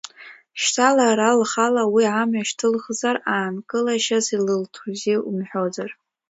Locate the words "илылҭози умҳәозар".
4.37-5.91